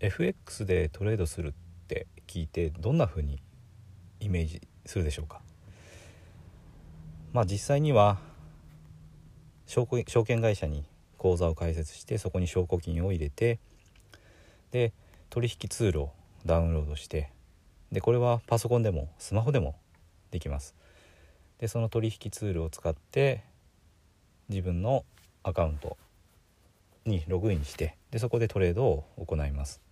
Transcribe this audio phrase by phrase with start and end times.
[0.00, 1.52] FX でトレードするっ
[1.86, 3.42] て聞いてどんな風に
[4.18, 5.42] イメージするでしょうか？
[7.34, 8.18] まあ実際には
[9.66, 10.84] 証券会社に
[11.18, 13.58] 口座を開設してそこに証拠金を入れて
[14.72, 14.92] で
[15.28, 16.12] 取引ツールを
[16.46, 17.30] ダウンロードして
[17.92, 19.76] でこれはパソコンでもスマホでも
[20.30, 20.74] できます。
[21.58, 23.44] でその取引ツールを使って
[24.48, 25.04] 自分の
[25.42, 25.98] アカウント
[27.04, 29.82] にログインしてでそこでトレードを行います。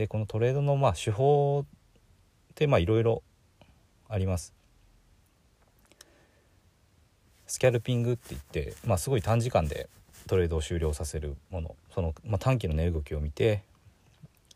[0.00, 3.22] でこのトレードのまあ手法ってまあいろいろ
[4.08, 4.54] あります。
[7.46, 9.90] スキャルピングって言って、まあ、すごい短時間で
[10.26, 11.76] トレードを終了させるもの。
[11.94, 13.62] その、まあ、短期の値動きを見て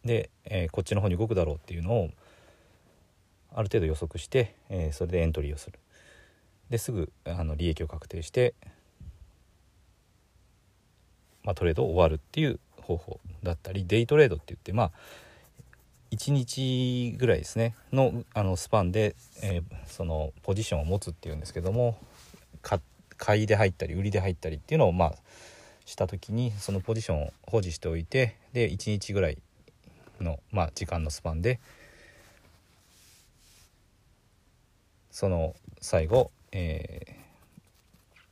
[0.03, 2.11] で、えー、こっちの方に動くだろうっていうのを
[3.55, 5.79] ある程度予測して、えー、それでエントリーをする。
[6.71, 8.55] ですぐあの利益を確定して、
[11.43, 14.93] まあ、トレードを終わるっていう方法だったりデイトレードって言ってまあ
[16.15, 17.75] 1日ぐらいですね。
[17.93, 21.99] のあのスパンで、えー、そのポジションを持つっていうんですけども
[23.17, 25.15] 買いで入ったり売りで入ったりっていうのをまあ
[25.85, 29.39] した時にそのポジションを保持しておいてで1日ぐらい
[30.21, 31.61] の、まあ、時間のスパンで
[35.11, 38.23] その最後、えー、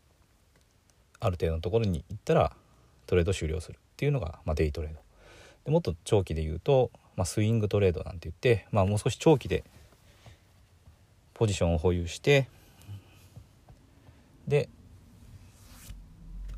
[1.20, 2.52] ある程度のところに行ったら
[3.06, 4.98] トレード終了するっていうのが、まあ、デイトレード。
[5.64, 9.64] でもっと長期で言うと、まあ、スイングトレードなんて言って、まあ、もう少し長期で
[11.34, 12.48] ポジションを保有して
[14.46, 14.68] で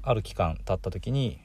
[0.02, 1.38] ある期間経った時に、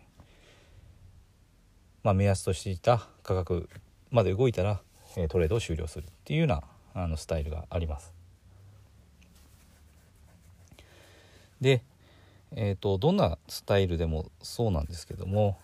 [2.03, 3.69] まあ、目安としていた価格
[4.11, 4.81] まで動いたら、
[5.15, 8.13] えトレードを終了するっていうようなあのスタイルがあります。
[11.61, 11.83] で、
[12.55, 15.57] えーと、どんなスタイルでもそうなんですけども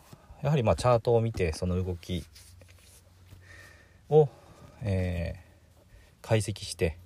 [0.43, 2.23] やはりまあチャートを見てその動き
[4.09, 4.29] を、
[4.81, 6.97] えー、解析して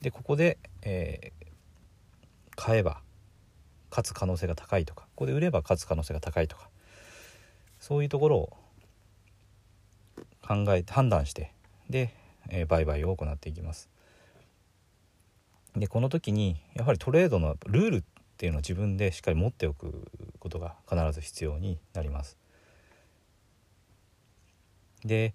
[0.00, 1.46] でここで、えー、
[2.54, 3.00] 買えば
[3.90, 6.68] 勝つ可能性が高いとかここで売れば勝つ可能性が高いとか
[7.80, 8.56] そういうところを
[10.42, 11.52] 考えて判断して
[11.90, 12.14] で、
[12.48, 13.88] えー、売買を行っていきます。
[15.74, 18.02] でこの時にやはりトレードのルールっ
[18.38, 20.06] ていうのを自分でしっかり持っておく
[20.38, 22.38] ことが必ず必要になります。
[25.04, 25.34] で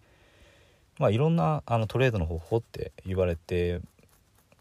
[1.01, 3.81] まあいろんなあのトレードの方法って言われて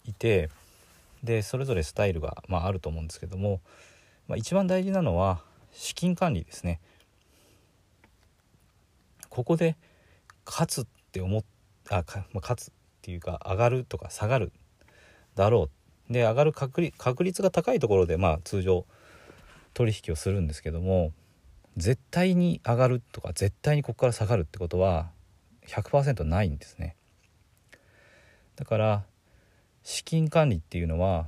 [0.06, 0.49] いて
[1.23, 3.61] でそれぞれスタイルが、まあ、あると思うんですけども、
[4.27, 5.41] まあ、一番大事なのは
[5.71, 6.81] 資金管理ですね。
[9.29, 9.77] ここで
[10.47, 11.45] 勝つって思っ
[11.91, 14.50] あか、まあ、勝つっていうか上がるとか下がる
[15.34, 15.69] だろ
[16.09, 18.87] うで上がる確率確率が高いところでまあ通常
[19.75, 21.12] 取引をするんですけども
[21.77, 25.11] 絶対に上がるとか絶対にここから下がるってことは
[25.66, 26.97] 100%ないんですね
[28.56, 29.04] だから
[29.82, 31.26] 資金管理っていうのは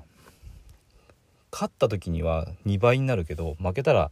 [1.50, 4.10] 勝った時には2倍になるけど負けたら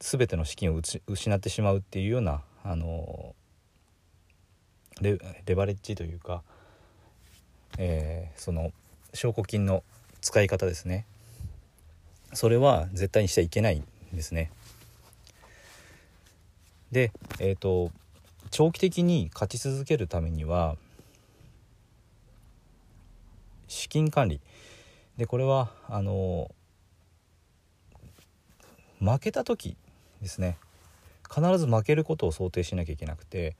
[0.00, 3.34] 全ての資金を失ってしまうっていうようなあの
[5.00, 5.18] レ
[5.54, 6.42] バレッジというか、
[7.78, 8.72] えー、その
[9.14, 9.84] 証拠金の
[10.20, 11.06] 使い方ですね
[12.32, 14.50] それは絶対にしちゃいけないんですね。
[16.90, 17.90] で、えーと
[18.56, 20.76] 長期的に勝ち続けるためには
[23.68, 24.40] 資金管理。
[25.18, 26.50] でこれはあの
[28.98, 29.76] 負けた時
[30.22, 30.56] ですね。
[31.30, 33.56] 必ず負けることを想定しなきゃいけなくて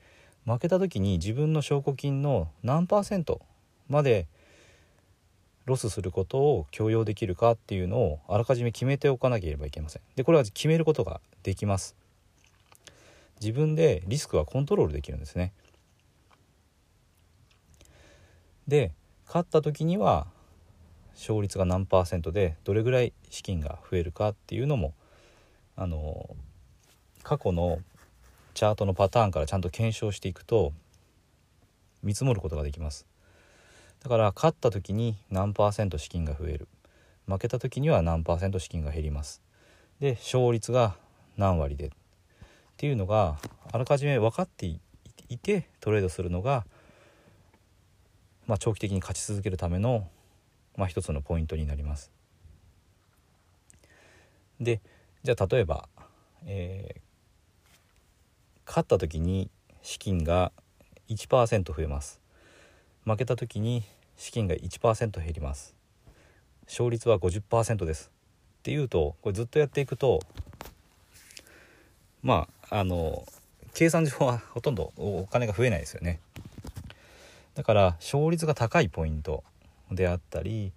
[0.47, 3.41] 負けた時に自分の証拠金の何パーセント
[3.89, 4.25] まで
[5.65, 10.01] ロスすることを許容できるかっていうのをあらかじめ決めておかなければいけません。
[10.15, 12.06] でこれは決めることができます。
[13.39, 15.53] 自分でリスクはコントロールできるんですね。
[18.67, 18.91] で
[19.25, 20.27] 勝った時には
[21.13, 24.93] 勝率が何パーセントでどれぐらい資金が増えるかっていうのも
[25.75, 26.35] あの
[27.23, 27.79] 過去の
[28.53, 30.73] チャートのパターンからちゃんと検証していくと
[32.03, 33.05] 見積もることができます。
[34.01, 36.67] だから勝った時に何パーセント資金が増える。
[37.27, 39.41] 負けた時には何パーセント資金が減ります。
[39.99, 40.95] で勝率が
[41.35, 41.91] 何割で
[42.77, 43.37] っていうのが
[43.71, 44.79] あらかじめ分かってい
[45.37, 46.65] てトレードするのが
[48.47, 50.07] まあ、長期的に勝ち続けるための、
[50.77, 52.11] まあ、一つのポイントになります。
[54.59, 54.81] で
[55.23, 55.87] じゃあ例えば、
[56.45, 56.99] えー、
[58.65, 59.51] 勝った時に
[59.83, 60.51] 資金が
[61.09, 62.21] 1%増えます。
[63.03, 63.83] 負けた時に
[64.15, 65.75] 資金が1%減ります。
[66.65, 68.11] 勝率は50%です。
[68.59, 70.21] っていうとこれずっとやっていくと
[72.23, 73.25] まああの
[73.73, 76.19] 計算上はほとんどお金が増えないですよね。
[77.55, 79.43] だから勝率が高いポイント
[79.91, 80.73] であったり、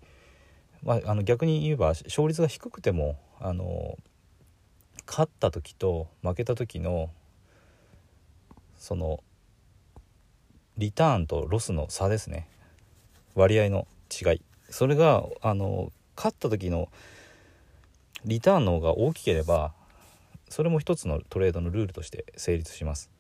[0.83, 3.99] まあ、あの逆に言えば勝率が低くてもあの
[5.07, 7.11] 勝った時と負けた時の
[8.79, 9.23] その
[10.79, 12.49] リターンとロスの差ですね。
[13.35, 14.43] 割合の違い。
[14.71, 16.89] それがあの勝った時の
[18.25, 19.73] リターンの方が大きければ
[20.51, 23.11] それも一つのトレードのルールとして成立します。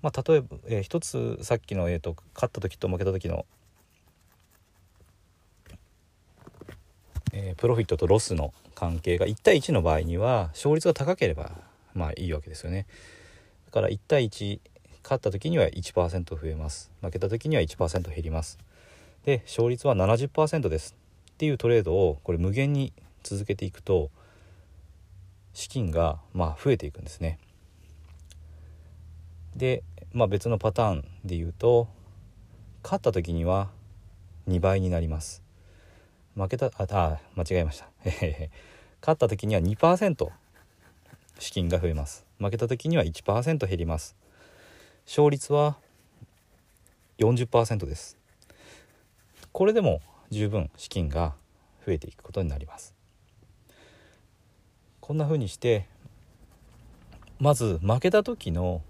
[0.00, 3.44] まあ、例えば、えー、一つさっきの、えーと、勝った時と負けた時の、
[7.32, 11.50] えー、プロフィットとロスの関係が1対1の場合には勝率が高ければ
[11.92, 12.86] まあいいわけですよね。
[13.66, 14.60] だから1対1
[15.02, 16.92] 勝った時には1%増えます。
[17.00, 18.58] 負けた時には1%減ります。
[19.24, 20.94] で勝率は70%です
[21.32, 22.92] っていうトレードをこれ無限に
[23.24, 24.10] 続けていくと
[25.56, 27.38] 資金がまあ増えていくんですね。
[29.56, 29.82] で、
[30.12, 31.88] まあ、別のパターンで言うと
[32.82, 33.70] 勝った時には
[34.48, 35.42] 2倍になります。
[36.34, 37.88] 負けたああ間違えました。
[39.00, 40.28] 勝った時には2%
[41.38, 42.26] 資金が増えます。
[42.38, 44.14] 負けた時には1%減ります。
[45.06, 45.78] 勝率は
[47.16, 48.18] 40%です。
[49.52, 51.34] これでも十分資金が
[51.86, 52.95] 増えていくことになります。
[55.06, 55.86] こんな風にして
[57.38, 58.82] まず負けた時の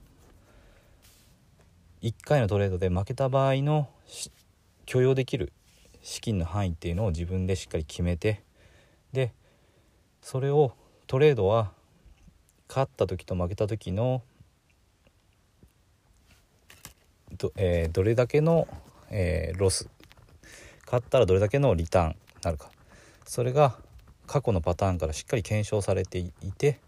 [2.01, 3.91] 1回のトレードで負けた場合の
[4.87, 5.53] 許容できる
[6.01, 8.43] 資金の範囲っていうのを自分でしっかり決めて
[9.13, 9.35] で
[10.23, 10.73] それを
[11.07, 11.73] トレードは
[12.67, 14.23] 勝った時と負けた時の
[17.37, 18.67] ど,、えー、どれだけの、
[19.11, 19.91] えー、ロス
[20.87, 22.71] 勝ったらどれだけのリターンなるか。
[23.27, 23.77] それが
[24.27, 26.79] 過去のパターンからしっかり検証されていて、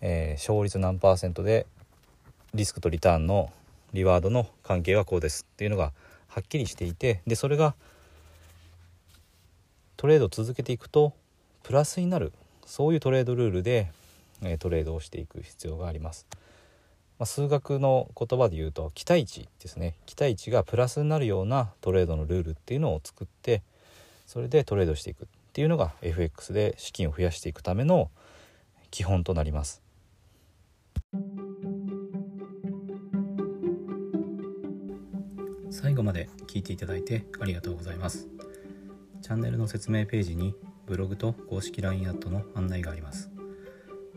[0.00, 1.66] えー、勝率何パーセントで
[2.54, 3.52] リスクとリターンの
[3.92, 5.92] リワードの関係はこうですっていうのが
[6.28, 7.74] はっきりしていてでそれが
[9.96, 11.12] トレードを続けていくと
[11.62, 12.32] プラスになる
[12.64, 13.90] そういうトレードルールで、
[14.42, 16.26] えトレードをしていく必要があります。
[17.18, 23.62] まあ、数学の言葉で言うと期待値ですね期待値がプラスになるようなトレードのルールっていうのを作って
[24.26, 25.28] それでトレードしていく
[25.60, 28.10] っていうのが FX で資金を増やしていくための
[28.90, 29.82] 基本となります。
[35.70, 38.26] 最後まで聞いていただいてありがとうございます。
[39.20, 40.54] チャンネルの説明ページに
[40.86, 43.30] ブログと公式 LINE アットの案内があります。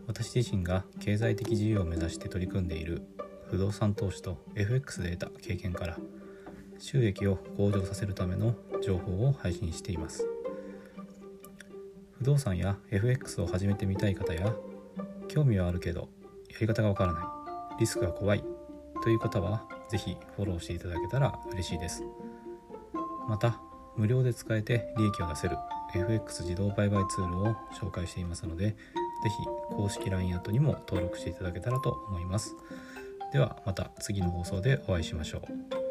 [0.08, 3.02] 私自身が経済的自由を目指して取り組んでいる
[3.50, 5.98] 不動産投資と FX で得た経験から
[6.80, 10.33] 収益を向上させるための情報を配信しています。
[12.24, 14.54] 不動産や FX を始めてみたい方や
[15.28, 16.08] 興味はあるけど
[16.50, 17.24] やり方がわからない
[17.82, 18.46] リスクが怖い
[19.04, 22.02] という方は是非フォローしていただけたら嬉しいです。
[23.28, 23.60] また
[23.98, 25.58] 無料で使えて利益を出せる
[25.94, 28.76] FX 自動売買ツールを紹介していますので是
[29.70, 32.56] 非公式 LINE アットにも登録していただけたらと思います。
[33.34, 35.84] ではまた次の放送でお会いしましょう。